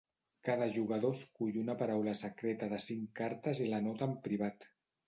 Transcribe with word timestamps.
Cada 0.47 0.67
jugador 0.77 1.13
escull 1.17 1.61
una 1.65 1.75
paraula 1.83 2.17
secreta 2.23 2.73
de 2.75 2.83
cinc 2.89 3.13
cartes 3.23 3.65
i 3.67 3.71
l'anota 3.73 4.11
en 4.13 4.23
privat. 4.29 4.73